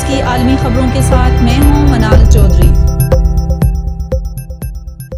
[0.00, 2.68] News کی عالمی خبروں کے ساتھ میں ہوں منال چودھری۔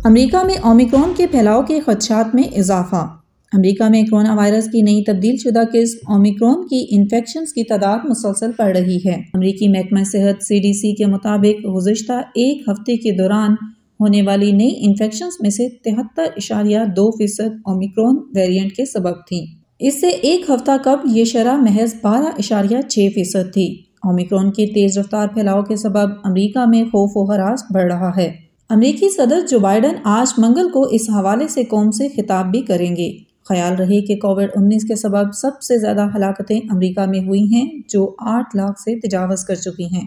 [0.05, 3.07] امریکہ میں اومیکرون کے پھیلاؤ کے خدشات میں اضافہ۔
[3.53, 8.51] امریکہ میں کرونا وائرس کی نئی تبدیل شدہ قسم اومیکرون کی انفیکشنز کی تعداد مسلسل
[8.59, 13.11] بڑھ رہی ہے۔ امریکی محکمہ صحت سی ڈی سی کے مطابق گزشتہ ایک ہفتے کے
[13.11, 13.53] دوران
[14.01, 19.47] ہونے والی نئی انفیکشنز میں سے تہتر اشاریہ دو فیصد اومیکرون ویریئنٹ کے سبب تھیں۔
[19.79, 24.67] اس سے ایک ہفتہ قبل یہ شرح محض بارہ اشاریہ چھ فیصد تھی۔ اومیکرون کی
[24.67, 28.33] تیز رفتار پھیلاؤ کے سبب امریکہ میں خوف و حراس بڑھ رہا ہے۔
[28.71, 32.97] امریکی صدر جو بائیڈن آج منگل کو اس حوالے سے قوم سے خطاب بھی کریں
[32.97, 33.13] گے۔
[33.49, 37.71] خیال رہے کہ کووڈ انیس کے سبب سب سے زیادہ ہلاکتیں امریکہ میں ہوئی ہیں
[37.89, 40.07] جو آٹھ لاکھ سے تجاوز کر چکی ہیں۔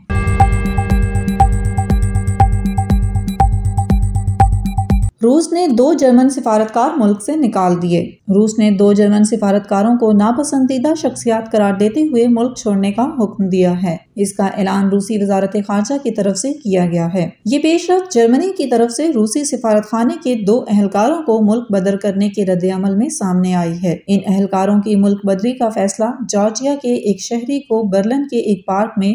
[5.35, 10.11] روس نے دو جرمن سفارتکار ملک سے نکال دیے۔ روس نے دو جرمن سفارتکاروں کو
[10.11, 15.23] ناپسندیدہ شخصیات قرار دیتے ہوئے ملک چھوڑنے کا حکم دیا ہے۔ اس کا اعلان روسی
[15.23, 19.11] وزارت خارجہ کی طرف سے کیا گیا ہے۔ یہ پیش رفت جرمنی کی طرف سے
[19.13, 23.55] روسی سفارت خانے کے دو اہلکاروں کو ملک بدر کرنے کے رد عمل میں سامنے
[23.55, 28.27] آئی ہے۔ ان اہلکاروں کی ملک بدری کا فیصلہ جارجیا کے ایک شہری کو برلن
[28.27, 29.13] کے ایک پارک میں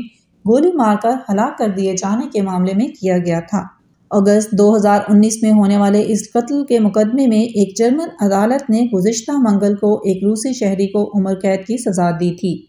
[0.48, 3.79] گولی مار کر ہلاک کر دیے جانے کے معاملے میں کیا گیا تھا۔
[4.12, 8.70] اگست دو ہزار انیس میں ہونے والے اس قتل کے مقدمے میں ایک جرمن عدالت
[8.70, 12.66] نے گزشتہ منگل کو ایک روسی شہری کو عمر قید کی سزا دی تھی۔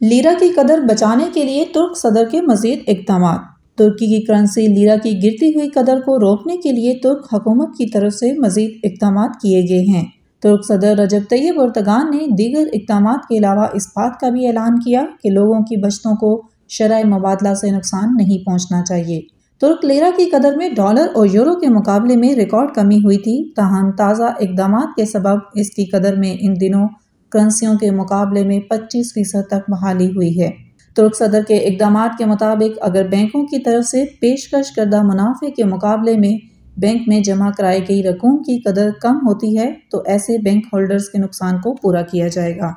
[0.00, 3.38] لیرا کی قدر بچانے کے لیے ترک صدر کے مزید اقدامات۔
[3.78, 7.86] ترکی کی کرنسی لیرا کی گرتی ہوئی قدر کو روکنے کے لیے ترک حکومت کی
[7.86, 13.28] طرف سے مزید اقدامات کیے گئے ہیں۔ ترک صدر رجب طیب ارتگان نے دیگر اقدامات
[13.28, 17.54] کے علاوہ اس بات کا بھی اعلان کیا کہ لوگوں کی بچتوں کو شرح مبادلہ
[17.54, 19.20] سے نقصان نہیں پہنچنا چاہیے۔
[19.60, 23.52] ترک لیرا کی قدر میں ڈالر اور یورو کے مقابلے میں ریکارڈ کمی ہوئی تھی۔
[23.56, 26.88] تاہم تازہ اقدامات کے سبب اس کی قدر میں ان دنوں
[27.30, 30.50] کرنسیوں کے مقابلے میں پچیس فیصد تک بحالی ہوئی ہے۔
[30.96, 35.64] ترک صدر کے اقدامات کے مطابق اگر بینکوں کی طرف سے پیشکش کردہ منافع کے
[35.64, 40.38] مقابلے میں بینک میں جمع کرائی گئی رقوم کی قدر کم ہوتی ہے تو ایسے
[40.38, 42.72] بینک ہولڈرز کے نقصان کو پورا کیا جائے گا۔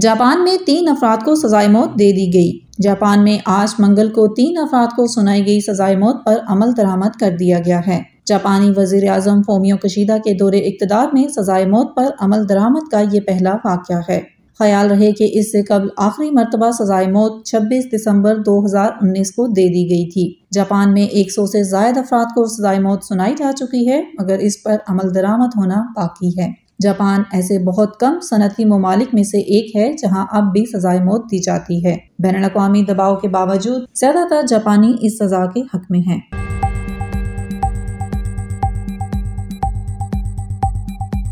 [0.00, 4.34] جاپان میں تین افراد کو سزائے موت دے دی گئی۔ جاپان میں آج منگل کو
[4.34, 8.72] تین افراد کو سنائی گئی سزائے موت پر عمل درآمد کر دیا گیا ہے۔ جاپانی
[8.76, 13.20] وزیر اعظم فومیو کشیدہ کے دور اقتدار میں سزائے موت پر عمل درآمد کا یہ
[13.20, 18.36] پہلا واقعہ ہے۔ خیال رہے کہ اس سے قبل آخری مرتبہ سزائے موت چھبیس دسمبر
[18.36, 22.24] دو ہزار انیس کو دے دی گئی تھی۔ جاپان میں ایک سو سے زائد افراد
[22.24, 26.52] کو سزائے موت سنائی جا چکی ہے، مگر اس پر عمل درآمد ہونا باقی ہے۔
[26.82, 31.24] جاپان ایسے بہت کم صنعتی ممالک میں سے ایک ہے جہاں اب بھی سزائے موت
[31.24, 35.90] دی جاتی ہے۔ بین الاقوامی دباؤ کے باوجود زیادہ تر جاپانی اس سزا کے حق
[35.90, 36.20] میں ہیں۔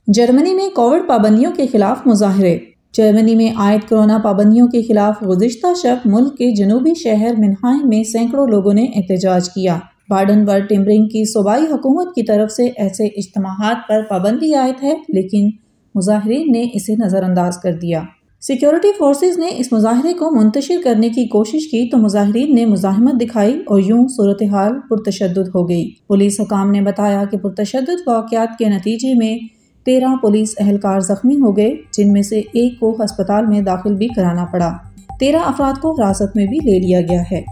[0.06, 2.58] جرمنی میں کووڈ پابندیوں کے خلاف مظاہرے۔
[2.96, 8.02] جرمنی میں عائد کرونا پابندیوں کے خلاف گزشتہ شب ملک کے جنوبی شہر منہائم میں
[8.02, 9.78] سینکڑوں لوگوں نے احتجاج کیا۔
[10.10, 14.94] بارڈن ورڈ ٹمبرنگ کی صوبائی حکومت کی طرف سے ایسے اجتماعات پر پابندی عائد ہے،
[15.08, 15.50] لیکن
[15.94, 18.02] مظاہرین نے اسے نظر انداز کر دیا۔
[18.40, 23.20] سیکیورٹی فورسز نے اس مظاہرے کو منتشر کرنے کی کوشش کی تو مظاہرین نے مزاحمت
[23.20, 28.64] دکھائی اور یوں صورتحال پرتشدد ہو گئی۔ پولیس حکام نے بتایا کہ پرتشدد واقعات کے
[28.64, 29.55] نتیجے میں
[29.86, 34.08] تیرہ پولیس اہلکار زخمی ہو گئے، جن میں سے ایک کو ہسپتال میں داخل بھی
[34.08, 34.72] کرانا پڑا۔
[35.20, 37.44] تیرہ افراد کو حراست میں بھی لے لیا گیا ہے۔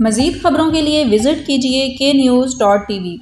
[0.00, 3.16] مزید خبروں کے لیے وزٹ کیجیے کے نیوز ڈاٹ ٹی وی۔